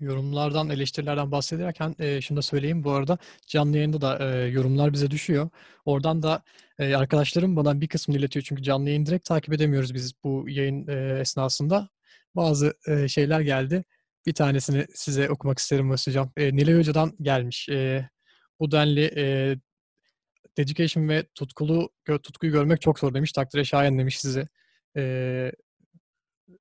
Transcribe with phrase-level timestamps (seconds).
[0.00, 2.84] Yorumlardan, eleştirilerden bahsederken e, şunu da söyleyeyim.
[2.84, 5.50] Bu arada canlı yayında da e, yorumlar bize düşüyor.
[5.84, 6.42] Oradan da
[6.78, 8.44] e, arkadaşlarım bana bir kısmını iletiyor.
[8.48, 11.88] Çünkü canlı yayın direkt takip edemiyoruz biz bu yayın e, esnasında.
[12.36, 13.84] Bazı e, şeyler geldi.
[14.26, 16.32] Bir tanesini size okumak isterim Hocam.
[16.36, 17.68] E, Nilay Hoca'dan gelmiş.
[17.68, 18.08] E,
[18.60, 19.56] bu denli e,
[20.56, 21.90] dedication ve tutkulu
[22.22, 23.32] tutkuyu görmek çok zor demiş.
[23.32, 24.48] Takdire şayan demiş size.
[24.96, 25.52] E,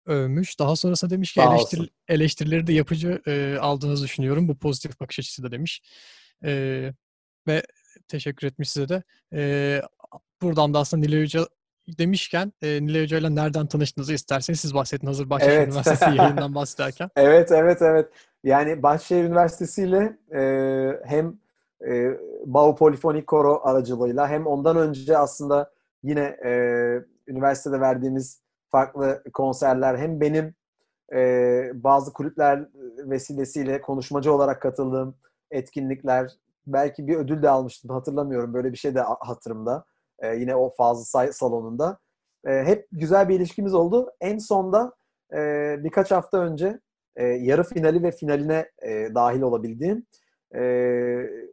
[0.05, 0.59] övmüş.
[0.59, 4.47] Daha sonrasında demiş ki eleştir, eleştirileri de yapıcı e, aldığınızı düşünüyorum.
[4.47, 5.81] Bu pozitif bakış açısı da demiş.
[6.45, 6.51] E,
[7.47, 7.63] ve
[8.07, 9.03] teşekkür etmiş size de.
[9.33, 9.81] E,
[10.41, 11.47] buradan da aslında Nilay Hoca
[11.87, 15.07] demişken e, Nilay Hoca ile nereden tanıştığınızı isterseniz siz bahsedin.
[15.07, 15.67] Hazır Bahçeşehir evet.
[15.67, 17.09] Üniversitesi yayından bahsederken.
[17.15, 18.09] evet, evet, evet.
[18.43, 20.41] Yani Bahçeşehir Üniversitesi ile e,
[21.05, 21.39] hem
[21.87, 25.71] e, Bau Polifonik Koro aracılığıyla hem ondan önce aslında
[26.03, 26.51] yine e,
[27.27, 30.55] üniversitede verdiğimiz farklı konserler hem benim
[31.13, 35.15] e, bazı kulüpler vesilesiyle konuşmacı olarak katıldığım
[35.51, 36.31] etkinlikler
[36.67, 39.85] belki bir ödül de almıştım hatırlamıyorum böyle bir şey de hatırımda
[40.19, 41.99] e, yine o Fazıl Say salonunda.
[42.47, 44.11] E, hep güzel bir ilişkimiz oldu.
[44.21, 44.93] En sonda
[45.33, 45.39] e,
[45.83, 46.79] birkaç hafta önce
[47.15, 50.05] e, yarı finali ve finaline e, dahil olabildiğim
[50.55, 50.61] e,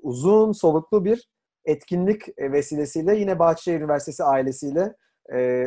[0.03, 1.28] uzun soluklu bir
[1.65, 4.94] etkinlik vesilesiyle yine Bahçeşehir Üniversitesi ailesiyle
[5.34, 5.67] e,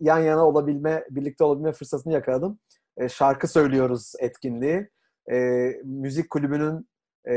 [0.00, 2.58] yan yana olabilme, birlikte olabilme fırsatını yakaladım.
[2.96, 4.88] E, şarkı söylüyoruz etkinliği.
[5.32, 5.36] E,
[5.84, 6.88] müzik kulübünün
[7.28, 7.34] e,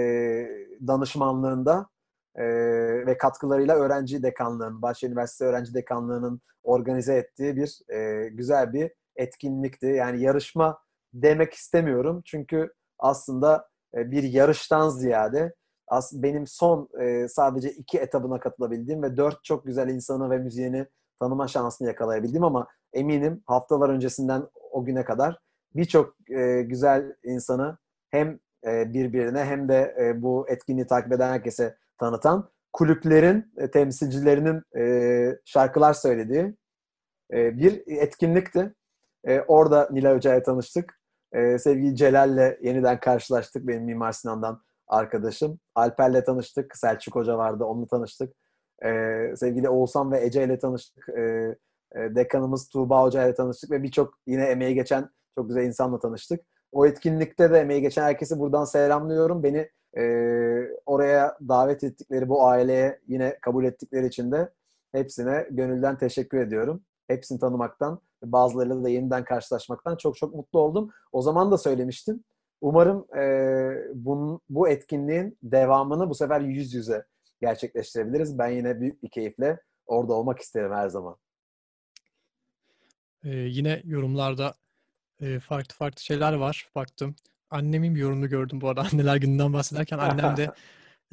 [0.87, 1.89] danışmanlığında
[2.35, 2.45] e,
[3.05, 9.85] ve katkılarıyla öğrenci dekanlığının, Bahçeli Üniversitesi öğrenci dekanlığının organize ettiği bir e, güzel bir etkinlikti.
[9.85, 10.79] Yani yarışma
[11.13, 13.67] demek istemiyorum çünkü aslında
[13.97, 15.53] e, bir yarıştan ziyade
[15.87, 20.87] aslında benim son e, sadece iki etabına katılabildiğim ve dört çok güzel insanı ve müziğini
[21.23, 25.39] tanıma şansını yakalayabildim ama eminim haftalar öncesinden o güne kadar
[25.75, 27.77] birçok e, güzel insanı
[28.09, 34.63] hem e, birbirine hem de e, bu etkinliği takip eden herkese tanıtan kulüplerin e, temsilcilerinin
[34.77, 36.55] e, şarkılar söylediği
[37.33, 38.73] e, bir etkinlikti.
[39.27, 40.99] E, orada Nilay Hoca'ya tanıştık.
[41.33, 43.67] E, sevgili Celal'le yeniden karşılaştık.
[43.67, 45.59] Benim Mimar Sinan'dan arkadaşım.
[45.75, 46.77] Alper'le tanıştık.
[46.77, 47.63] Selçuk Hoca vardı.
[47.63, 48.33] Onunla tanıştık.
[48.85, 48.89] E,
[49.35, 51.09] sevgili Oğuzhan ve Ece ile tanıştık.
[51.09, 51.21] E,
[51.95, 56.41] e, dekanımız Tuğba Hoca ile tanıştık ve birçok yine emeği geçen çok güzel insanla tanıştık.
[56.71, 59.43] O etkinlikte de emeği geçen herkesi buradan selamlıyorum.
[59.43, 60.03] Beni e,
[60.85, 64.49] oraya davet ettikleri bu aileye yine kabul ettikleri için de
[64.91, 66.83] hepsine gönülden teşekkür ediyorum.
[67.07, 70.91] Hepsini tanımaktan, bazılarıyla da yeniden karşılaşmaktan çok çok mutlu oldum.
[71.11, 72.23] O zaman da söylemiştim.
[72.61, 73.23] Umarım e,
[73.93, 77.05] bunun, bu etkinliğin devamını bu sefer yüz yüze
[77.43, 78.39] gerçekleştirebiliriz.
[78.39, 81.17] Ben yine büyük bir keyifle orada olmak isterim her zaman.
[83.23, 84.53] Ee, yine yorumlarda
[85.21, 86.69] e, farklı farklı şeyler var.
[86.75, 87.15] Baktım.
[87.49, 88.81] Annemin bir yorumunu gördüm bu arada.
[88.93, 90.51] Anneler gününden bahsederken annem de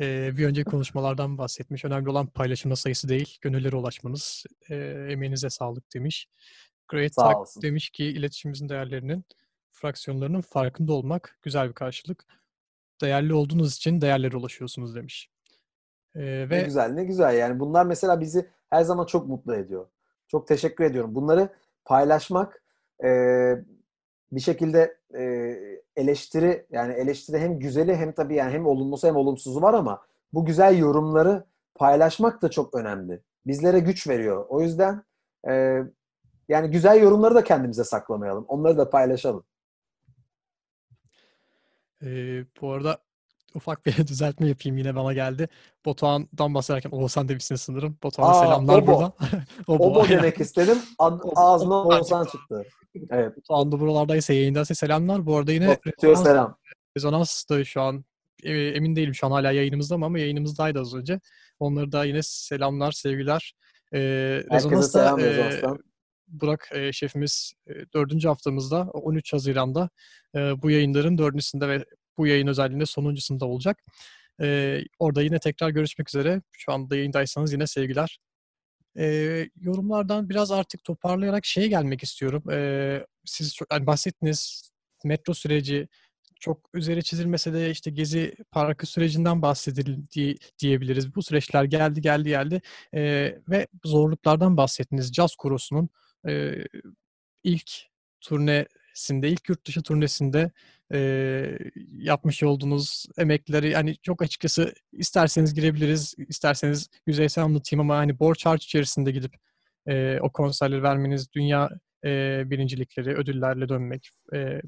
[0.01, 1.85] e, bir önceki konuşmalardan bahsetmiş.
[1.85, 4.45] Önemli olan paylaşımda sayısı değil, gönüllere ulaşmanız.
[4.69, 4.75] E,
[5.09, 6.29] emeğinize sağlık demiş.
[6.89, 9.25] Great Sağ Talk demiş ki iletişimimizin değerlerinin
[9.73, 12.27] fraksiyonlarının farkında olmak güzel bir karşılık.
[13.01, 15.29] Değerli olduğunuz için değerlere ulaşıyorsunuz demiş.
[16.15, 16.59] Ee, ve...
[16.59, 17.37] Ne güzel, ne güzel.
[17.37, 19.87] Yani bunlar mesela bizi her zaman çok mutlu ediyor.
[20.29, 21.15] Çok teşekkür ediyorum.
[21.15, 21.49] Bunları
[21.85, 22.63] paylaşmak
[23.05, 23.09] e,
[24.33, 25.25] bir şekilde e,
[25.97, 30.45] eleştiri yani eleştiri hem güzeli hem tabii yani hem olumlusu hem olumsuzu var ama bu
[30.45, 31.45] güzel yorumları
[31.75, 33.21] paylaşmak da çok önemli.
[33.47, 34.47] Bizlere güç veriyor.
[34.49, 35.03] O yüzden
[35.49, 35.83] e,
[36.49, 38.45] yani güzel yorumları da kendimize saklamayalım.
[38.49, 39.45] Onları da paylaşalım.
[42.03, 42.99] Ee, bu arada
[43.55, 45.49] ufak bir düzeltme yapayım yine bana geldi.
[45.87, 47.99] Batuhan'dan bahsederken Oğuzhan demişsiniz sanırım.
[48.03, 49.13] Batuhan'a selamlar burada.
[49.67, 49.85] Obo.
[49.85, 50.79] Obo demek istedim.
[51.37, 52.65] Ağzına Oğuzhan çıktı.
[53.11, 53.37] Evet.
[53.37, 55.27] Batuhan da buralardaysa yayındaysa selamlar.
[55.27, 56.57] Bu arada yine Rezonans, selam.
[56.97, 58.05] Rezonans da şu an
[58.43, 61.21] e, emin değilim şu an hala yayınımızda mı ama yayınımızdaydı az önce.
[61.61, 63.55] Onları da yine selamlar, sevgiler.
[63.95, 63.99] Ee,
[64.53, 65.61] Rezonans da e,
[66.31, 69.91] Burak e, şefimiz e, haftamızda 13 Haziran'da
[70.35, 71.85] e, bu yayınların dördüncüsünde ve
[72.19, 73.79] bu yayın özelliğinde sonuncusunda olacak.
[74.43, 76.43] Ee, orada yine tekrar görüşmek üzere.
[76.53, 78.19] Şu anda yayındaysanız yine sevgiler.
[78.99, 82.51] Ee, yorumlardan biraz artık toparlayarak şeye gelmek istiyorum.
[82.51, 84.71] Ee, siz çok yani bahsettiniz
[85.05, 85.89] metro süreci
[86.41, 91.15] çok üzeri çizilmese de işte Gezi Parkı sürecinden bahsedildi diyebiliriz.
[91.15, 92.61] Bu süreçler geldi geldi geldi
[92.95, 95.13] ee, ve zorluklardan bahsettiniz.
[95.13, 95.89] Caz Korosu'nun
[96.29, 96.55] e,
[97.45, 97.71] ilk
[99.01, 100.51] turnesinde, ilk yurt dışı turnesinde
[100.93, 101.59] e,
[101.93, 108.65] yapmış olduğunuz emekleri yani çok açıkçası isterseniz girebiliriz, isterseniz yüzeysel anlatayım ama hani borç harç
[108.65, 109.35] içerisinde gidip
[109.87, 111.71] e, o konserleri vermeniz, dünya
[112.05, 114.61] e, birincilikleri, ödüllerle dönmek, e,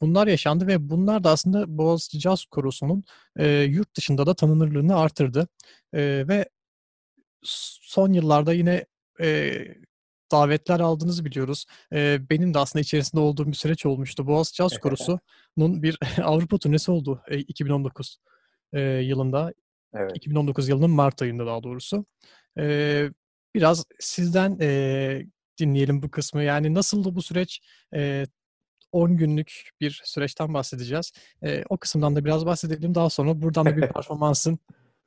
[0.00, 3.04] bunlar yaşandı ve bunlar da aslında Boğaziçi Caz Korosu'nun
[3.38, 5.48] e, yurt dışında da tanınırlığını artırdı.
[5.94, 6.48] E, ve
[7.42, 8.86] son yıllarda yine
[9.20, 9.58] e,
[10.32, 11.66] davetler aldığınızı biliyoruz.
[11.92, 14.26] E, benim de aslında içerisinde olduğum bir süreç olmuştu.
[14.26, 18.18] Boğaziçi Caz Korosu'nun bir Avrupa turnesi oldu e, 2019
[18.72, 19.52] e, yılında.
[19.94, 20.16] Evet.
[20.16, 22.04] 2019 yılının Mart ayında daha doğrusu.
[22.58, 23.08] E,
[23.54, 25.22] biraz sizden e,
[25.58, 26.42] dinleyelim bu kısmı.
[26.42, 27.60] Yani nasıldı bu süreç?
[27.94, 28.26] E,
[28.92, 31.12] 10 günlük bir süreçten bahsedeceğiz.
[31.42, 32.94] E, o kısımdan da biraz bahsedelim.
[32.94, 34.58] Daha sonra buradan da bir performansın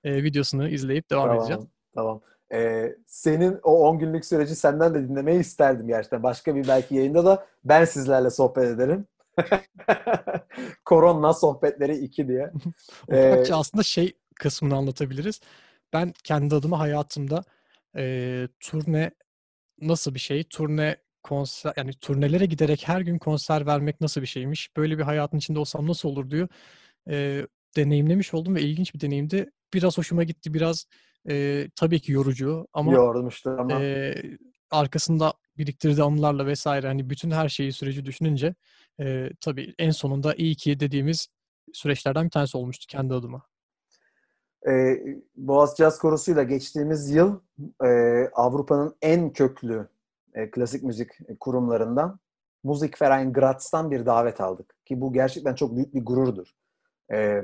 [0.03, 1.63] e, videosunu izleyip devam tamam, edeceğiz.
[1.95, 2.21] Tamam.
[2.55, 6.23] Ee, senin o 10 günlük süreci senden de dinlemeyi isterdim gerçekten.
[6.23, 9.07] Başka bir belki yayında da ben sizlerle sohbet ederim.
[10.85, 12.51] Korona sohbetleri 2 diye.
[13.11, 15.41] ee, aslında şey kısmını anlatabiliriz.
[15.93, 17.43] Ben kendi adıma hayatımda
[17.97, 19.11] e, turne
[19.81, 20.43] nasıl bir şey?
[20.43, 24.77] Turne konser yani turnelere giderek her gün konser vermek nasıl bir şeymiş?
[24.77, 26.47] Böyle bir hayatın içinde olsam nasıl olur diyor.
[27.09, 29.51] E, deneyimlemiş oldum ve ilginç bir deneyimdi.
[29.73, 30.85] Biraz hoşuma gitti, biraz
[31.29, 34.15] e, tabii ki yorucu ama yormuştu ama e,
[34.71, 38.55] arkasında biriktirdiği anılarla vesaire hani bütün her şeyi süreci düşününce
[38.99, 41.27] e, tabii en sonunda iyi ki dediğimiz
[41.73, 43.41] süreçlerden bir tanesi olmuştu kendi adıma.
[44.67, 44.97] Ee,
[45.35, 47.39] Boğaz Caz Korosu'yla geçtiğimiz yıl
[47.83, 47.87] e,
[48.33, 49.87] Avrupa'nın en köklü
[50.33, 52.19] e, klasik müzik kurumlarından
[52.63, 54.75] Musikverein Graz'tan bir davet aldık.
[54.85, 56.47] Ki bu gerçekten çok büyük bir gururdur.
[57.11, 57.41] E,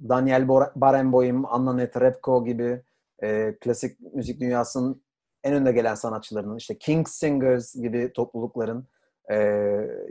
[0.00, 2.82] Daniel Barenboim, Anna Netrebko gibi
[3.22, 5.04] e, klasik müzik dünyasının
[5.44, 8.86] en önde gelen sanatçılarının, işte King Singers gibi toplulukların
[9.30, 9.36] e,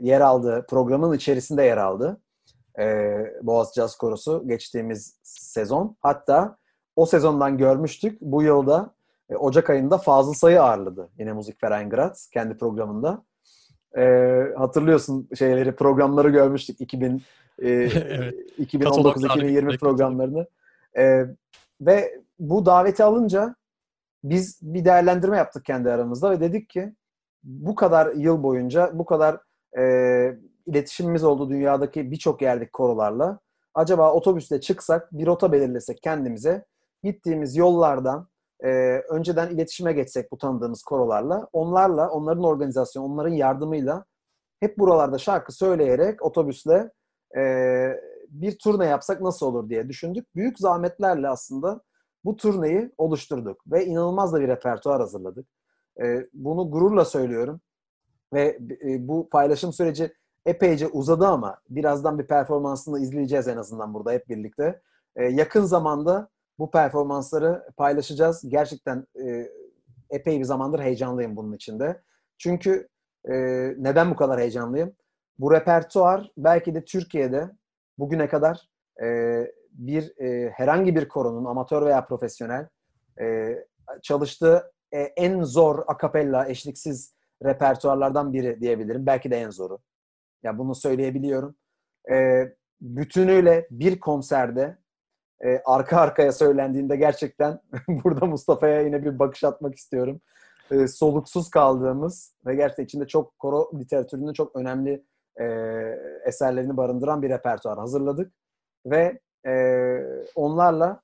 [0.00, 2.20] yer aldığı, programın içerisinde yer aldı.
[2.78, 5.96] E, Boğaz Jazz Korosu geçtiğimiz sezon.
[6.00, 6.56] Hatta
[6.96, 8.20] o sezondan görmüştük.
[8.20, 8.94] Bu yılda
[9.30, 11.08] e, Ocak ayında Fazıl Say'ı ağırladı.
[11.18, 13.24] Yine Müzik Verein Graz kendi programında.
[13.96, 14.02] E,
[14.56, 17.22] hatırlıyorsun şeyleri, programları görmüştük 2000
[17.58, 18.34] e, evet.
[18.58, 20.46] 2019-2020 programlarını.
[20.96, 21.24] E,
[21.80, 23.54] ve bu daveti alınca
[24.24, 26.94] biz bir değerlendirme yaptık kendi aramızda ve dedik ki
[27.42, 29.40] bu kadar yıl boyunca bu kadar
[29.78, 29.84] e,
[30.66, 33.40] iletişimimiz oldu dünyadaki birçok yerdeki korolarla.
[33.74, 36.64] Acaba otobüsle çıksak, bir rota belirlesek kendimize,
[37.02, 38.28] gittiğimiz yollardan
[38.64, 38.68] e,
[39.10, 44.04] önceden iletişime geçsek bu tanıdığımız korolarla, onlarla, onların organizasyonu, onların yardımıyla
[44.60, 46.90] hep buralarda şarkı söyleyerek otobüsle
[47.36, 47.42] e,
[48.28, 50.34] bir turne yapsak nasıl olur diye düşündük.
[50.34, 51.80] Büyük zahmetlerle aslında
[52.24, 55.46] bu turneyi oluşturduk ve inanılmaz da bir repertuar hazırladık.
[56.02, 57.60] E, bunu gururla söylüyorum
[58.32, 60.12] ve e, bu paylaşım süreci
[60.46, 64.80] epeyce uzadı ama birazdan bir performansını izleyeceğiz en azından burada hep birlikte.
[65.16, 66.28] E, yakın zamanda
[66.58, 68.44] bu performansları paylaşacağız.
[68.48, 69.50] Gerçekten e,
[70.10, 72.02] epey bir zamandır heyecanlıyım bunun içinde.
[72.38, 72.88] Çünkü
[73.28, 73.34] e,
[73.78, 74.92] neden bu kadar heyecanlıyım?
[75.38, 77.50] Bu repertuar belki de Türkiye'de
[77.98, 78.68] bugüne kadar
[79.74, 82.68] bir e, herhangi bir koronun amatör veya profesyonel
[83.20, 83.56] e,
[84.02, 89.06] çalıştığı e, en zor akapella eşliksiz repertuarlardan biri diyebilirim.
[89.06, 89.78] Belki de en zoru.
[90.42, 91.56] Ya bunu söyleyebiliyorum.
[92.12, 92.44] E,
[92.80, 94.78] bütünüyle bir konserde
[95.44, 100.20] e, arka arkaya söylendiğinde gerçekten burada Mustafa'ya yine bir bakış atmak istiyorum.
[100.70, 105.04] E, soluksuz kaldığımız ve gerçekten içinde çok koro literatürünün çok önemli
[105.40, 105.44] e,
[106.26, 108.32] eserlerini barındıran bir repertuar hazırladık.
[108.86, 109.52] Ve e,
[110.34, 111.02] onlarla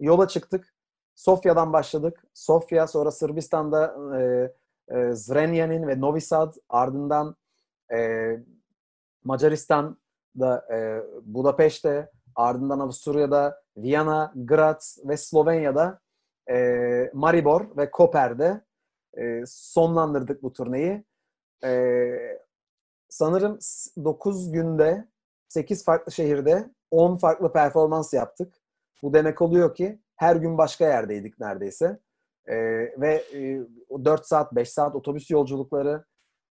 [0.00, 0.74] yola çıktık.
[1.14, 2.24] Sofya'dan başladık.
[2.34, 4.52] Sofya sonra Sırbistan'da e,
[4.96, 7.36] e, Zrenjanin ve Novi Sad ardından
[7.92, 8.30] e,
[9.24, 16.00] Macaristan'da e, Budapeşte ardından Avusturya'da Viyana, Graz ve Slovenya'da
[16.50, 18.64] e, Maribor ve Koper'de
[19.18, 21.04] e, sonlandırdık bu turneyi.
[21.64, 22.38] E,
[23.08, 23.58] sanırım
[24.04, 25.08] 9 günde
[25.48, 28.54] 8 farklı şehirde 10 farklı performans yaptık.
[29.02, 32.00] Bu demek oluyor ki her gün başka yerdeydik neredeyse.
[32.46, 32.56] E,
[33.00, 33.60] ve e,
[34.04, 36.04] 4 saat, 5 saat otobüs yolculukları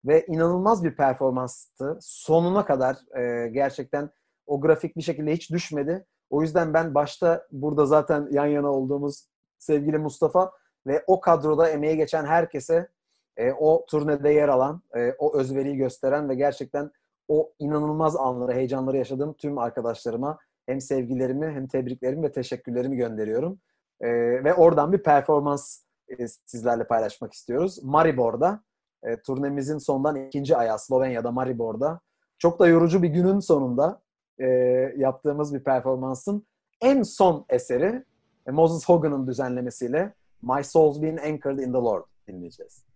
[0.06, 1.98] ve inanılmaz bir performanstı.
[2.02, 4.10] Sonuna kadar e, gerçekten
[4.48, 6.06] o grafik bir şekilde hiç düşmedi.
[6.30, 9.28] O yüzden ben başta burada zaten yan yana olduğumuz
[9.60, 10.52] sevgili Mustafa
[10.88, 12.90] ve o kadroda emeği geçen herkese
[13.38, 16.92] e, o turnede yer alan, e, o özveriyi gösteren ve gerçekten
[17.28, 23.60] o inanılmaz anları, heyecanları yaşadığım tüm arkadaşlarıma hem sevgilerimi hem tebriklerimi ve teşekkürlerimi gönderiyorum.
[24.02, 24.10] E,
[24.44, 27.84] ve oradan bir performans e, sizlerle paylaşmak istiyoruz.
[27.84, 28.64] Maribor'da,
[29.04, 32.00] e, turnemizin sondan ikinci ayağı Slovenya'da Maribor'da.
[32.38, 34.02] Çok da yorucu bir günün sonunda
[34.40, 34.48] e,
[34.98, 36.48] yaptığımız bir performansın
[36.82, 38.04] en son eseri
[38.48, 42.93] e, Moses Hogan'ın düzenlemesiyle My Soul's Been Anchored in the Lord dinleyeceğiz.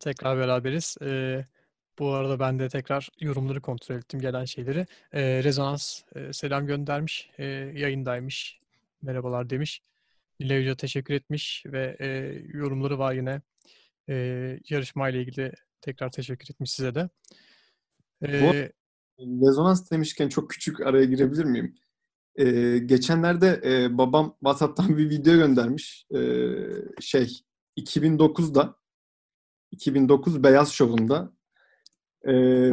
[0.00, 0.96] Tekrar beraberiz.
[1.02, 1.44] Ee,
[1.98, 4.86] Bu arada ben de tekrar yorumları kontrol ettim gelen şeyleri.
[5.12, 7.30] E, Rezonans e, selam göndermiş.
[7.38, 8.60] E, yayındaymış.
[9.02, 9.82] Merhabalar demiş.
[10.40, 12.08] Nilay teşekkür etmiş ve e,
[12.58, 13.40] yorumları var yine.
[14.08, 14.14] E,
[14.68, 17.08] yarışma ile ilgili tekrar teşekkür etmiş size de.
[18.22, 18.54] E, Bu
[19.46, 21.74] rezonans demişken çok küçük araya girebilir miyim?
[22.38, 26.06] Ee, geçenlerde e, babam WhatsApp'tan bir video göndermiş.
[26.14, 26.20] Ee,
[27.00, 27.40] şey
[27.76, 28.76] 2009'da
[29.70, 31.32] 2009 Beyaz Şov'unda
[32.28, 32.70] ee,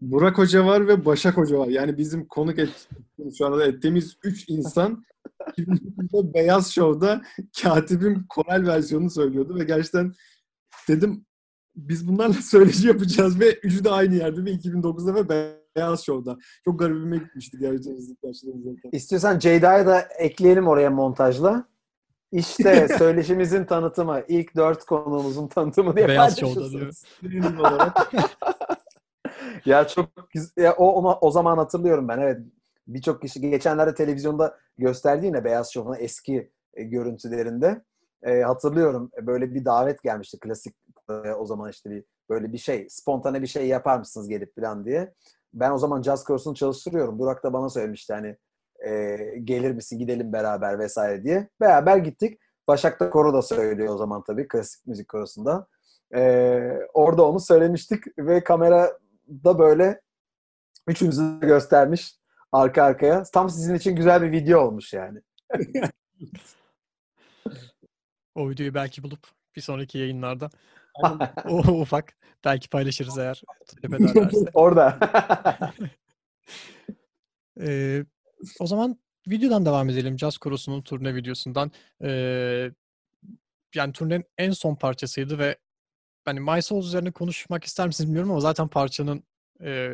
[0.00, 1.68] Burak Hoca var ve Başak Hoca var.
[1.68, 2.88] Yani bizim konuk et,
[3.38, 5.04] şu anda ettiğimiz 3 insan
[5.58, 7.22] 2009'da Beyaz Şov'da
[7.62, 10.12] katibin koral versiyonunu söylüyordu ve gerçekten
[10.88, 11.26] dedim
[11.76, 16.38] biz bunlarla söyleşi yapacağız ve üçü de aynı yerde ve 2009'da ve Beyaz Show'da.
[16.64, 17.96] Çok garibime gitmişti gerçekten.
[18.92, 21.68] İstiyorsan Ceyda'yı da ekleyelim oraya montajla.
[22.34, 24.22] İşte söyleşimizin tanıtımı.
[24.28, 26.92] ilk dört konuğumuzun tanıtımı diye Beyaz diyor.
[29.64, 30.64] ya çok güzel.
[30.64, 32.18] Ya o, ona, o zaman hatırlıyorum ben.
[32.18, 32.40] Evet.
[32.86, 37.82] Birçok kişi geçenlerde televizyonda gösterdi yine Beyaz Show'un eski e, görüntülerinde.
[38.22, 40.76] E, hatırlıyorum e, böyle bir davet gelmişti klasik
[41.10, 44.84] e, o zaman işte bir böyle bir şey spontane bir şey yapar mısınız gelip falan
[44.84, 45.14] diye.
[45.52, 47.18] Ben o zaman caz kursunu çalıştırıyorum.
[47.18, 48.36] Burak da bana söylemişti hani
[48.86, 51.48] e, gelir misin gidelim beraber vesaire diye.
[51.60, 52.38] Beraber gittik.
[52.68, 55.66] Başak da koro da söylüyor o zaman tabii klasik müzik korosunda.
[56.14, 56.60] E,
[56.94, 58.98] orada onu söylemiştik ve kamera
[59.28, 60.00] da böyle
[60.86, 62.14] üçümüzü göstermiş
[62.52, 63.22] arka arkaya.
[63.22, 65.20] Tam sizin için güzel bir video olmuş yani.
[68.34, 69.26] o videoyu belki bulup
[69.56, 70.50] bir sonraki yayınlarda
[71.48, 72.14] o ufak
[72.44, 74.50] belki paylaşırız eğer talep ederlerse.
[74.54, 74.98] Orada.
[77.60, 78.04] ee,
[78.60, 78.98] o zaman
[79.28, 80.18] videodan devam edelim.
[80.18, 81.72] Jazz Korosu'nun turne videosundan.
[82.02, 82.70] Ee,
[83.74, 85.56] yani turnenin en son parçasıydı ve
[86.24, 89.24] hani My Souls üzerine konuşmak ister misiniz bilmiyorum ama zaten parçanın
[89.62, 89.92] e,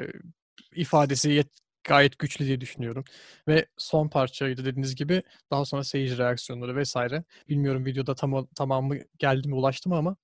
[0.74, 3.04] ifadesi yet- gayet güçlü diye düşünüyorum.
[3.48, 7.24] Ve son parçaydı dediğiniz gibi daha sonra seyirci reaksiyonları vesaire.
[7.48, 10.16] Bilmiyorum videoda tam tamamı geldi mi ulaştı mı ama.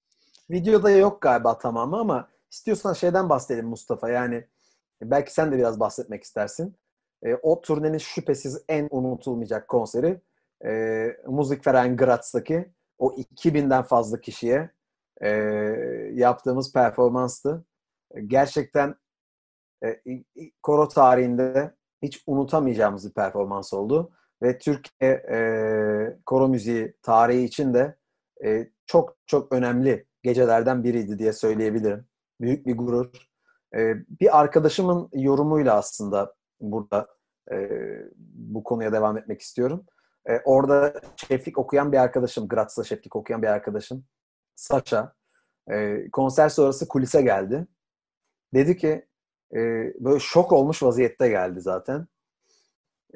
[0.51, 4.11] Videoda yok galiba tamamı ama istiyorsan şeyden bahsedelim Mustafa.
[4.11, 4.47] Yani
[5.03, 6.77] belki sen de biraz bahsetmek istersin.
[7.23, 10.21] E, o turnenin şüphesiz en unutulmayacak konseri
[10.65, 14.71] e, Musikverein Graz'daki o 2000'den fazla kişiye
[15.21, 15.29] e,
[16.13, 17.65] yaptığımız performanstı.
[18.27, 18.95] Gerçekten
[19.85, 20.03] e,
[20.63, 24.11] koro tarihinde hiç unutamayacağımız bir performans oldu.
[24.43, 25.39] Ve Türkiye e,
[26.27, 27.97] koro müziği tarihi için de
[28.45, 32.07] e, çok çok önemli gecelerden biriydi diye söyleyebilirim.
[32.41, 33.11] Büyük bir gurur.
[33.77, 37.07] E, bir arkadaşımın yorumuyla aslında burada
[37.53, 37.69] e,
[38.35, 39.87] bu konuya devam etmek istiyorum.
[40.29, 44.05] E, orada şeflik okuyan bir arkadaşım, Graz'da şeflik okuyan bir arkadaşım,
[44.55, 45.13] Saça,
[45.71, 47.67] e, konser sonrası kulise geldi.
[48.55, 49.07] Dedi ki,
[49.53, 49.59] e,
[50.01, 52.07] böyle şok olmuş vaziyette geldi zaten.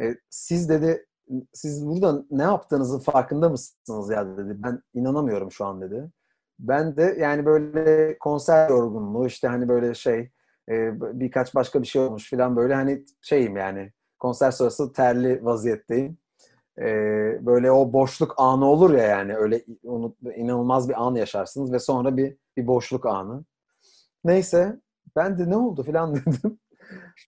[0.00, 1.06] E, siz dedi,
[1.52, 4.54] siz burada ne yaptığınızın farkında mısınız ya dedi.
[4.56, 6.10] Ben inanamıyorum şu an dedi.
[6.58, 10.30] Ben de yani böyle konser yorgunluğu işte hani böyle şey
[10.68, 16.18] e, birkaç başka bir şey olmuş falan böyle hani şeyim yani konser sonrası terli vaziyetteyim.
[16.78, 16.86] E,
[17.46, 22.16] böyle o boşluk anı olur ya yani öyle unut, inanılmaz bir an yaşarsınız ve sonra
[22.16, 23.44] bir bir boşluk anı.
[24.24, 24.80] Neyse
[25.16, 26.58] ben de ne oldu falan dedim.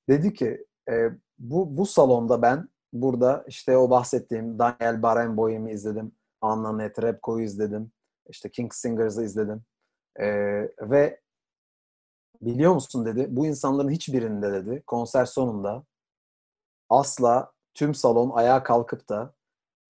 [0.09, 1.09] Dedi ki e,
[1.39, 6.13] bu bu salonda ben burada işte o bahsettiğim Daniel Barenboim'i izledim.
[6.41, 7.93] Anna Netrebko'yu izledim.
[8.29, 9.63] İşte King Singers'ı izledim.
[10.21, 10.27] E,
[10.81, 11.21] ve
[12.43, 15.85] biliyor musun dedi bu insanların hiçbirinde dedi konser sonunda
[16.91, 19.35] asla tüm salon ayağa kalkıp da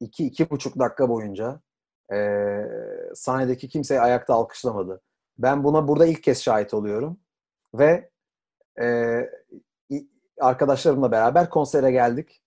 [0.00, 1.60] iki, iki buçuk dakika boyunca
[2.12, 2.18] e,
[3.14, 5.00] sahnedeki kimseyi ayakta alkışlamadı.
[5.38, 7.20] Ben buna burada ilk kez şahit oluyorum.
[7.74, 8.10] Ve
[8.80, 9.20] e,
[10.40, 12.42] arkadaşlarımla beraber konsere geldik.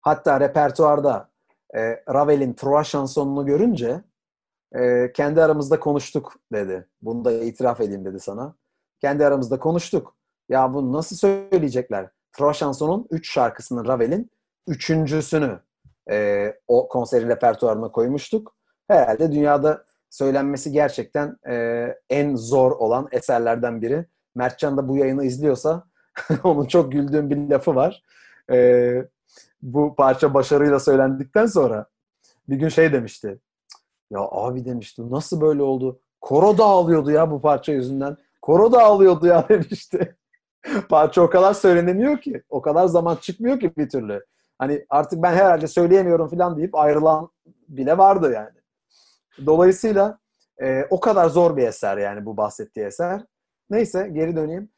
[0.00, 1.30] Hatta repertuarda
[1.76, 4.04] e, Ravel'in Trois şansonunu görünce
[4.74, 6.88] e, kendi aramızda konuştuk dedi.
[7.02, 8.54] Bunu da itiraf edeyim dedi sana.
[9.00, 10.16] Kendi aramızda konuştuk.
[10.48, 12.08] Ya bunu nasıl söyleyecekler?
[12.32, 14.30] Trois Chansons'un 3 şarkısını Ravel'in
[14.66, 15.60] üçüncüsünü
[16.10, 18.54] e, o konserin repertuarına koymuştuk.
[18.88, 24.06] Herhalde dünyada söylenmesi gerçekten e, en zor olan eserlerden biri.
[24.34, 25.84] Mertcan da bu yayını izliyorsa
[26.44, 28.02] onun çok güldüğüm bir lafı var.
[28.52, 28.92] E,
[29.62, 31.86] bu parça başarıyla söylendikten sonra
[32.48, 33.38] bir gün şey demişti.
[34.10, 36.00] Ya abi demişti nasıl böyle oldu?
[36.20, 38.16] Koro da ağlıyordu ya bu parça yüzünden.
[38.42, 40.16] Koro da ağlıyordu ya demişti.
[40.88, 42.42] parça o kadar söylenemiyor ki.
[42.48, 44.24] O kadar zaman çıkmıyor ki bir türlü.
[44.58, 47.30] Hani artık ben herhalde söyleyemiyorum falan deyip ayrılan
[47.68, 48.60] bile vardı yani.
[49.46, 50.18] Dolayısıyla
[50.62, 53.24] e, o kadar zor bir eser yani bu bahsettiği eser.
[53.70, 54.70] Neyse geri döneyim.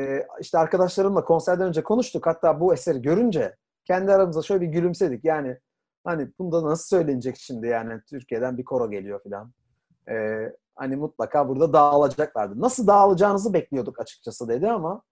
[0.00, 2.26] Ee, işte arkadaşlarımla konserden önce konuştuk.
[2.26, 5.24] Hatta bu eseri görünce kendi aramızda şöyle bir gülümsedik.
[5.24, 5.58] Yani
[6.04, 9.52] hani bunda nasıl söylenecek şimdi yani Türkiye'den bir koro geliyor falan.
[10.08, 12.60] Ee, hani mutlaka burada dağılacaklardı.
[12.60, 15.02] Nasıl dağılacağınızı bekliyorduk açıkçası dedi ama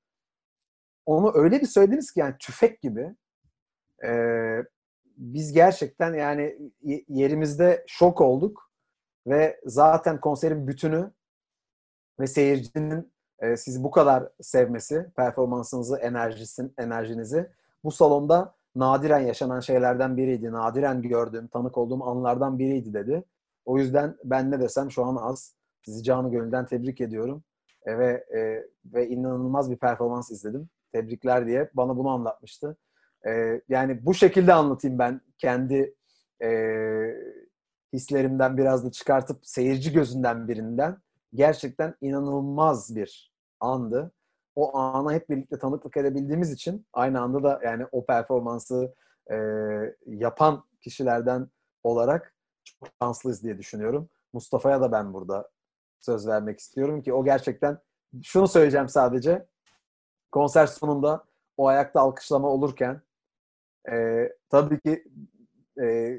[1.06, 3.16] onu öyle bir söylediniz ki yani tüfek gibi.
[4.04, 4.59] Ee,
[5.16, 6.73] biz gerçekten yani
[7.09, 8.71] yerimizde şok olduk
[9.26, 11.12] ve zaten konserin bütünü
[12.21, 17.50] ve seyircinin e, sizi bu kadar sevmesi, performansınızı, enerjisin, enerjinizi
[17.85, 20.52] bu salonda nadiren yaşanan şeylerden biriydi.
[20.52, 23.25] Nadiren gördüğüm, tanık olduğum anlardan biriydi dedi.
[23.64, 25.54] O yüzden ben ne desem şu an az.
[25.85, 27.44] Sizi canı gönülden tebrik ediyorum.
[27.87, 30.68] E, ve e, ve inanılmaz bir performans izledim.
[30.92, 32.76] Tebrikler diye bana bunu anlatmıştı.
[33.26, 35.94] E, yani bu şekilde anlatayım ben kendi
[36.42, 36.50] e,
[37.92, 40.99] hislerimden biraz da çıkartıp seyirci gözünden birinden
[41.35, 44.12] gerçekten inanılmaz bir andı.
[44.56, 48.94] O ana hep birlikte tanıklık edebildiğimiz için aynı anda da yani o performansı
[49.30, 49.37] e,
[50.06, 51.49] yapan kişilerden
[51.83, 54.09] olarak çok şanslıyız diye düşünüyorum.
[54.33, 55.50] Mustafa'ya da ben burada
[56.00, 57.78] söz vermek istiyorum ki o gerçekten
[58.23, 59.47] şunu söyleyeceğim sadece
[60.33, 61.25] konser sonunda
[61.56, 63.02] o ayakta alkışlama olurken
[63.92, 65.04] e, tabii ki
[65.83, 66.18] e,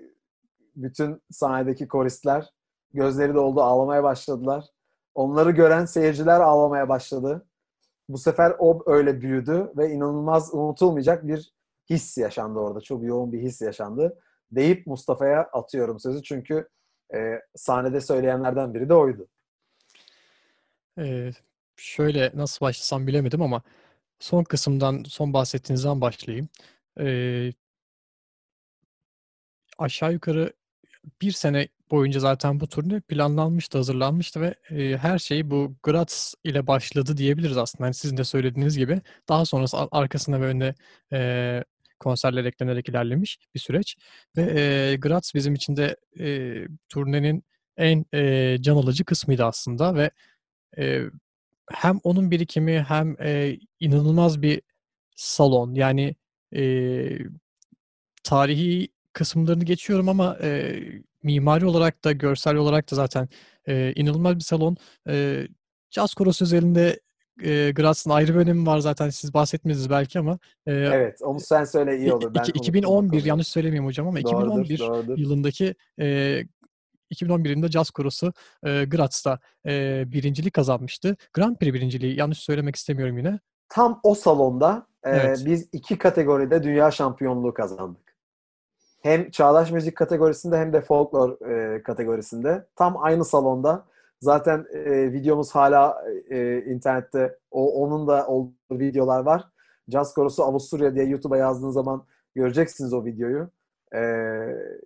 [0.75, 2.53] bütün sahnedeki koristler
[2.93, 4.65] gözleri doldu ağlamaya başladılar.
[5.15, 7.45] Onları gören seyirciler ağlamaya başladı.
[8.09, 11.53] Bu sefer o öyle büyüdü ve inanılmaz unutulmayacak bir
[11.89, 12.81] his yaşandı orada.
[12.81, 14.19] Çok yoğun bir his yaşandı.
[14.51, 16.69] Deyip Mustafa'ya atıyorum sözü çünkü
[17.15, 19.27] e, sahnede söyleyenlerden biri de oydu.
[20.99, 21.31] Ee,
[21.75, 23.61] şöyle nasıl başlasam bilemedim ama
[24.19, 26.49] son kısımdan, son bahsettiğinizden başlayayım.
[26.99, 27.51] Ee,
[29.77, 30.53] aşağı yukarı
[31.21, 36.67] bir sene boyunca zaten bu turne planlanmıştı, hazırlanmıştı ve e, her şey bu Graz ile
[36.67, 37.85] başladı diyebiliriz aslında.
[37.85, 39.01] Yani sizin de söylediğiniz gibi.
[39.29, 40.75] Daha sonrası arkasına ve önüne
[41.13, 41.63] e,
[41.99, 43.95] konserler eklenerek ilerlemiş bir süreç.
[44.37, 46.55] Ve e, Graz bizim için de e,
[46.89, 47.43] turnenin
[47.77, 50.11] en e, can alıcı kısmıydı aslında ve
[50.77, 51.01] e,
[51.71, 54.61] hem onun birikimi hem e, inanılmaz bir
[55.15, 55.73] salon.
[55.73, 56.15] Yani
[56.55, 57.17] e,
[58.23, 60.81] tarihi kısımlarını geçiyorum ama e,
[61.23, 63.29] mimari olarak da görsel olarak da zaten
[63.67, 64.77] e, inanılmaz bir salon.
[65.09, 65.47] E,
[65.91, 66.99] Jazz Korosu üzerinde
[67.43, 70.39] e, Graz'ın ayrı bir önemi var zaten siz bahsetmediniz belki ama.
[70.67, 72.33] E, evet onu sen söyle iyi olur.
[72.35, 75.17] Ben 2011 yanlış söylemeyeyim hocam ama doğrudur, 2011 doğrudur.
[75.17, 76.39] yılındaki e,
[77.09, 81.15] 2011 yılında Jazz Korosu e, Graz'da e, birincilik kazanmıştı.
[81.33, 83.39] Grand Prix birinciliği yanlış söylemek istemiyorum yine.
[83.69, 85.43] Tam o salonda e, evet.
[85.45, 88.05] biz iki kategoride dünya şampiyonluğu kazandık
[89.05, 93.85] hem çağdaş müzik kategorisinde hem de folklor e, kategorisinde tam aynı salonda
[94.25, 99.43] zaten e, videomuz hala e, internette o onun da olduğu videolar var.
[99.87, 103.49] Jazz Korosu Avusturya diye YouTube'a yazdığınız zaman göreceksiniz o videoyu.
[103.95, 103.99] E,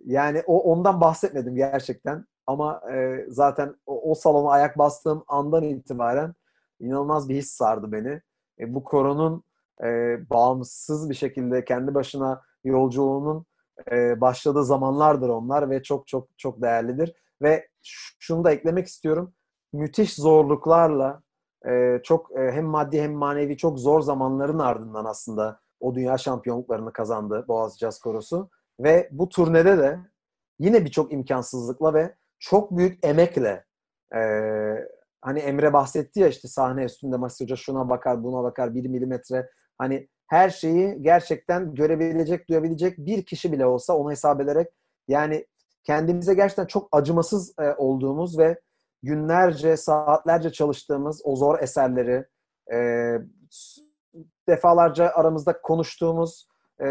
[0.06, 6.34] yani o ondan bahsetmedim gerçekten ama e, zaten o, o salona ayak bastığım andan itibaren
[6.80, 8.22] inanılmaz bir his sardı beni.
[8.58, 9.42] E, bu koronun
[9.84, 13.46] e, bağımsız bir şekilde kendi başına yolculuğunun
[13.92, 17.14] e, başladığı zamanlardır onlar ve çok çok çok değerlidir.
[17.42, 17.69] Ve
[18.18, 19.34] şunu da eklemek istiyorum.
[19.72, 21.22] Müthiş zorluklarla
[21.68, 26.92] e, çok e, hem maddi hem manevi çok zor zamanların ardından aslında o dünya şampiyonluklarını
[26.92, 28.50] kazandı Boğaz Jazz Korosu.
[28.80, 29.98] Ve bu turnede de
[30.58, 33.64] yine birçok imkansızlıkla ve çok büyük emekle
[34.14, 34.20] e,
[35.22, 39.50] hani Emre bahsetti ya işte sahne üstünde Masih Hoca şuna bakar buna bakar bir milimetre
[39.78, 44.68] hani her şeyi gerçekten görebilecek, duyabilecek bir kişi bile olsa onu hesap ederek
[45.08, 45.46] yani
[45.84, 48.60] kendimize gerçekten çok acımasız e, olduğumuz ve
[49.02, 52.26] günlerce, saatlerce çalıştığımız o zor eserleri
[52.72, 52.78] e,
[54.48, 56.48] defalarca aramızda konuştuğumuz
[56.80, 56.86] e,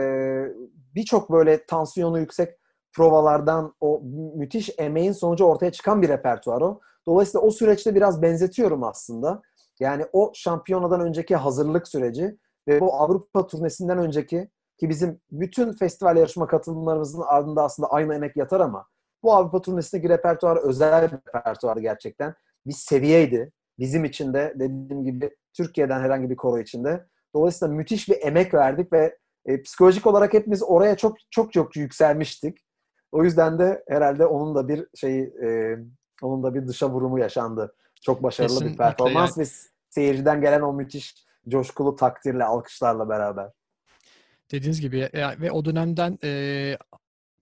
[0.95, 2.59] birçok böyle tansiyonu yüksek
[2.93, 4.01] provalardan o
[4.35, 6.79] müthiş emeğin sonucu ortaya çıkan bir repertuar o.
[7.07, 9.41] Dolayısıyla o süreçte biraz benzetiyorum aslında.
[9.79, 14.49] Yani o şampiyonadan önceki hazırlık süreci ve bu Avrupa turnesinden önceki
[14.79, 18.85] ki bizim bütün festival yarışma katılımlarımızın ardında aslında aynı emek yatar ama
[19.23, 22.35] bu Avrupa turnesindeki repertuar özel bir repertuardı gerçekten.
[22.65, 23.51] Bir seviyeydi.
[23.79, 27.05] Bizim için de dediğim gibi Türkiye'den herhangi bir koro içinde.
[27.35, 32.57] Dolayısıyla müthiş bir emek verdik ve e, psikolojik olarak hepimiz oraya çok çok çok yükselmiştik.
[33.11, 35.77] O yüzden de herhalde onun da bir şey e,
[36.21, 37.75] onun da bir dışa vurumu yaşandı.
[38.01, 39.45] Çok başarılı Kesinlikle bir performans yani.
[39.45, 39.49] ve
[39.89, 43.49] seyirciden gelen o müthiş coşkulu takdirle, alkışlarla beraber.
[44.51, 46.77] Dediğiniz gibi e, ve o dönemden e,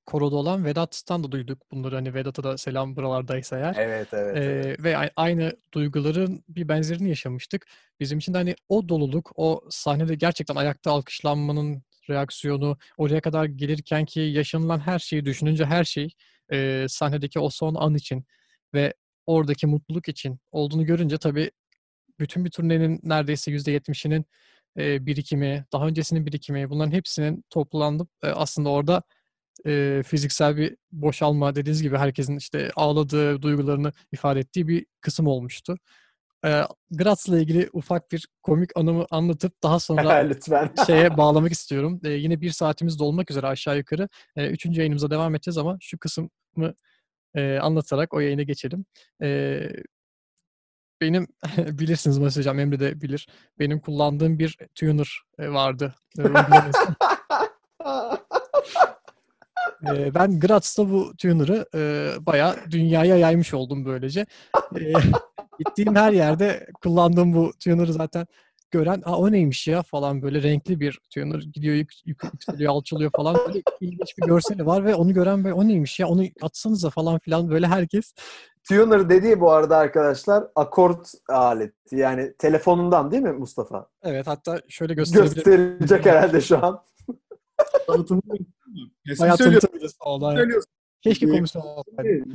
[0.08, 1.96] koroda olan Vedat'tan da duyduk bunları.
[1.96, 3.76] Hani Vedat'a da selam buralardaysa eğer.
[3.78, 4.38] Evet, evet.
[4.38, 4.84] Ee, evet.
[4.84, 7.68] Ve aynı duyguların bir benzerini yaşamıştık.
[8.00, 14.06] Bizim için de hani o doluluk, o sahnede gerçekten ayakta alkışlanmanın reaksiyonu, oraya kadar gelirken
[14.06, 16.10] ki yaşanılan her şeyi düşününce her şey
[16.52, 18.26] e, sahnedeki o son an için
[18.74, 18.94] ve
[19.26, 21.52] oradaki mutluluk için olduğunu görünce tabii
[22.20, 24.26] bütün bir turnenin neredeyse %70'inin
[24.78, 29.04] e, birikimi, daha öncesinin birikimi bunların hepsinin toplanıp e, aslında orada
[29.66, 35.78] e, fiziksel bir boşalma dediğiniz gibi herkesin işte ağladığı, duygularını ifade ettiği bir kısım olmuştu.
[36.46, 36.62] E,
[36.92, 40.70] Graz'la ilgili ufak bir komik anımı anlatıp daha sonra Lütfen.
[40.88, 42.02] şeye bağlamak istiyorum.
[42.04, 44.10] E, yine bir saatimiz dolmak üzere aşağı yukarı.
[44.36, 46.30] E, üçüncü yayınımıza devam edeceğiz ama şu kısmı
[47.36, 48.86] e, anlatarak o yayına geçelim.
[49.24, 49.60] E,
[51.02, 53.28] benim bilirsiniz mesaj hocam Emre de bilir.
[53.60, 55.96] Benim kullandığım bir tuner vardı.
[59.88, 64.26] e, ben Graz'ta bu tuner'ı e, bayağı dünyaya yaymış oldum böylece.
[64.80, 64.94] E,
[65.60, 68.28] gittiğim her yerde kullandığım bu tuner'ı zaten
[68.72, 73.12] gören Aa, o neymiş ya falan böyle renkli bir tuner gidiyor yük, yük, yükseliyor alçalıyor
[73.16, 76.90] falan böyle ilginç bir görseli var ve onu gören böyle o neymiş ya onu atsanıza
[76.90, 78.14] falan filan böyle herkes
[78.68, 81.96] Tuner dediği bu arada arkadaşlar akort aleti.
[81.96, 83.90] Yani telefonundan değil mi Mustafa?
[84.04, 85.36] Evet hatta şöyle gösterebilirim.
[85.36, 86.84] Gösterecek herhalde şu an.
[89.20, 90.66] Bayağı tanıtabiliriz.
[91.02, 92.26] Keşke komisyon olsaydı.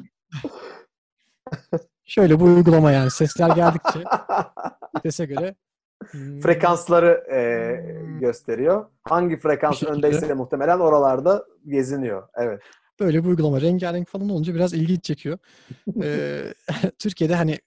[2.04, 4.04] Şöyle bu uygulama yani sesler geldikçe
[5.02, 5.54] sese göre
[6.42, 7.40] frekansları e,
[8.20, 8.86] gösteriyor.
[9.02, 12.28] Hangi frekans öndeyse muhtemelen oralarda geziniyor.
[12.34, 12.60] Evet.
[13.00, 15.38] Böyle bir uygulama rengarenk falan olunca biraz ilgi çekiyor.
[16.02, 16.42] ee,
[16.98, 17.58] Türkiye'de hani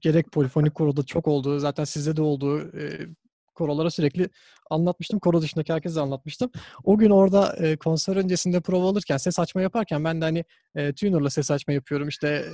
[0.00, 3.06] gerek polifonik koroda çok olduğu zaten sizde de olduğu e,
[3.54, 4.28] korolara sürekli
[4.70, 5.18] anlatmıştım.
[5.18, 6.50] Koro dışındaki herkese anlatmıştım.
[6.84, 10.92] O gün orada e, konser öncesinde prova alırken, ses açma yaparken ben de hani e,
[10.92, 12.08] tuner'la ses açma yapıyorum.
[12.08, 12.44] İşte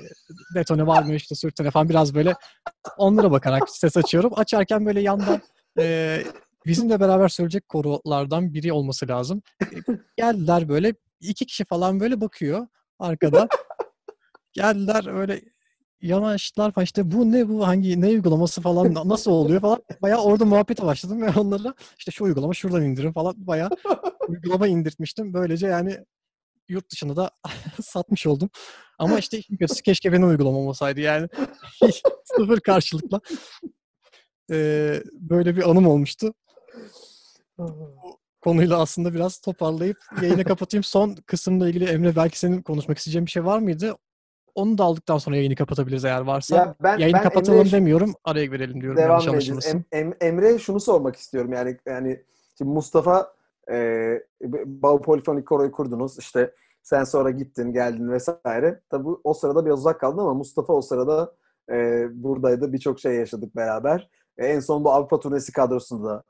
[0.54, 2.34] detone var mı, işte sürtene falan biraz böyle
[2.96, 4.32] onlara bakarak ses açıyorum.
[4.36, 5.40] Açarken böyle yandan
[5.78, 6.18] e,
[6.66, 9.42] bizimle beraber söyleyecek korolardan biri olması lazım.
[10.16, 12.66] geldiler böyle iki kişi falan böyle bakıyor
[12.98, 13.48] arkada.
[14.52, 15.42] Geldiler öyle
[16.00, 20.44] yanaştılar falan işte bu ne bu hangi ne uygulaması falan nasıl oluyor falan bayağı orada
[20.44, 23.70] muhabbete başladım ve onlara işte şu uygulama şuradan indirin falan bayağı
[24.28, 25.34] uygulama indirtmiştim.
[25.34, 25.98] Böylece yani
[26.68, 27.30] yurt dışında da
[27.82, 28.50] satmış oldum.
[28.98, 31.28] Ama işte kötüsü keşke benim uygulamam olsaydı yani.
[32.24, 33.20] sıfır karşılıkla.
[34.50, 36.34] Ee, böyle bir anım olmuştu.
[37.58, 40.84] Bu konuyla aslında biraz toparlayıp yayını kapatayım.
[40.84, 43.96] Son kısımla ilgili Emre belki senin konuşmak isteyeceğin bir şey var mıydı?
[44.58, 46.56] Onu da aldıktan sonra yayını kapatabiliriz eğer varsa.
[46.56, 48.96] Ya ben, Yayını ben kapatalım Emre, demiyorum, araya verelim diyorum.
[48.96, 49.66] Devam edeceğiz.
[49.66, 52.22] Em, em, Emre şunu sormak istiyorum yani yani
[52.58, 53.32] şimdi Mustafa
[53.70, 53.76] e,
[54.66, 56.18] Bağ Polifonik Koro'yu kurdunuz.
[56.18, 58.80] İşte sen sonra gittin, geldin vesaire.
[58.90, 61.34] Tabi o sırada biraz uzak kaldın ama Mustafa o sırada
[61.70, 62.72] e, buradaydı.
[62.72, 64.10] Birçok şey yaşadık beraber.
[64.38, 66.22] E, en son bu Avrupa turnesi kadrosunda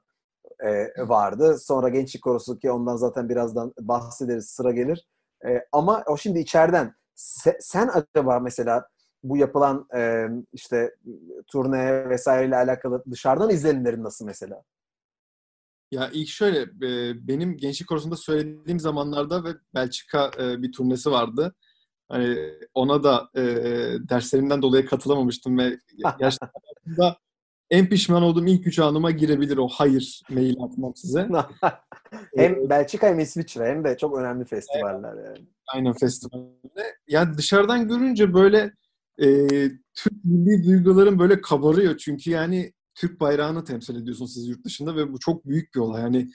[0.61, 1.59] e, vardı.
[1.59, 5.09] Sonra Gençlik Korosu ki ondan zaten birazdan bahsederiz, sıra gelir.
[5.47, 8.89] E, ama o şimdi içeriden Se, sen acaba mesela
[9.23, 10.95] bu yapılan e, işte
[11.47, 14.63] turne vesaireyle alakalı dışarıdan izlenimlerin nasıl mesela?
[15.91, 21.55] Ya ilk şöyle e, benim gençlik korusunda söylediğim zamanlarda ve Belçika e, bir turnesi vardı.
[22.09, 22.39] Hani
[22.75, 23.43] ona da e,
[24.09, 25.79] derslerimden dolayı katılamamıştım ve
[26.19, 26.49] gerçekten
[27.71, 31.29] en pişman olduğum ilk üç anıma girebilir o hayır mail atmam size.
[32.37, 35.47] hem Belçika hem İsviçre hem de çok önemli festivaller yani.
[35.75, 36.97] Aynen festivalde.
[37.09, 38.73] Yani dışarıdan görünce böyle
[39.19, 39.47] e,
[39.95, 41.97] Türk milli duyguların böyle kabarıyor.
[41.97, 46.03] Çünkü yani Türk bayrağını temsil ediyorsunuz siz yurt dışında ve bu çok büyük bir olay.
[46.03, 46.31] Yani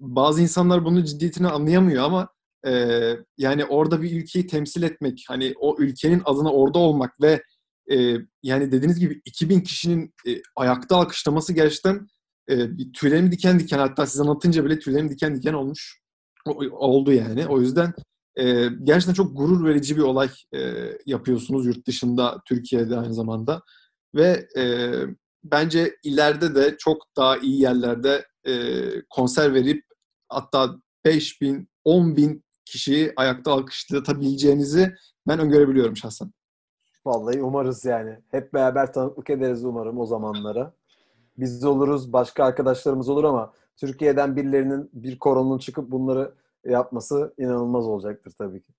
[0.00, 2.28] bazı insanlar bunun ciddiyetini anlayamıyor ama
[2.66, 2.72] e,
[3.38, 7.42] yani orada bir ülkeyi temsil etmek, hani o ülkenin adına orada olmak ve
[7.92, 12.06] e, yani dediğiniz gibi 2000 kişinin e, ayakta alkışlaması gerçekten
[12.50, 16.00] e, bir tüylerim diken diken hatta size anlatınca bile tüylerim diken diken olmuş
[16.70, 17.46] oldu yani.
[17.46, 17.92] O yüzden
[18.38, 20.60] e, gerçekten çok gurur verici bir olay e,
[21.06, 23.62] yapıyorsunuz yurt dışında Türkiye'de aynı zamanda
[24.14, 24.92] ve e,
[25.44, 28.52] bence ileride de çok daha iyi yerlerde e,
[29.10, 29.84] konser verip
[30.28, 34.94] hatta 5 bin, 10 bin kişiyi ayakta alkışlatabileceğinizi
[35.28, 36.32] ben öngörebiliyorum şahsen.
[37.06, 38.18] Vallahi umarız yani.
[38.30, 40.72] Hep beraber tanıklık ederiz umarım o zamanlara.
[41.38, 48.32] Biz oluruz, başka arkadaşlarımız olur ama Türkiye'den birilerinin bir koronun çıkıp bunları yapması inanılmaz olacaktır
[48.38, 48.72] tabii ki.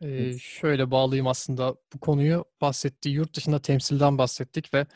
[0.00, 4.86] Ee, şöyle bağlayayım aslında bu konuyu bahsettiği yurt dışında temsilden bahsettik ve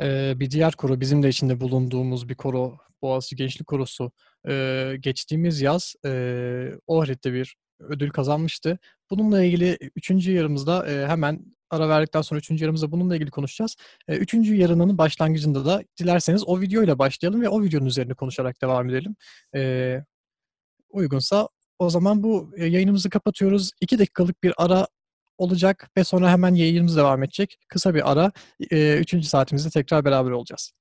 [0.00, 4.12] e, bir diğer koro bizim de içinde bulunduğumuz bir koro Boğaziçi Gençlik Korosu
[4.48, 6.10] e, geçtiğimiz yaz e,
[6.86, 8.78] Ohrid'de bir ödül kazanmıştı.
[9.10, 10.10] Bununla ilgili 3.
[10.28, 12.50] yarımızda e, hemen ara verdikten sonra 3.
[12.50, 13.76] yarımızda bununla ilgili konuşacağız.
[14.08, 14.34] 3.
[14.34, 19.16] E, yarının başlangıcında da dilerseniz o videoyla başlayalım ve o videonun üzerine konuşarak devam edelim.
[19.54, 20.00] E,
[20.88, 23.70] uygunsa o zaman bu e, yayınımızı kapatıyoruz.
[23.80, 24.86] 2 dakikalık bir ara
[25.38, 27.58] olacak ve sonra hemen yayınımız devam edecek.
[27.68, 28.32] Kısa bir ara.
[28.60, 29.14] 3.
[29.14, 30.72] E, saatimizde tekrar beraber olacağız.